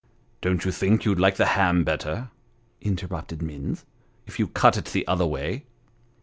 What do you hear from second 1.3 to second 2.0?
the ham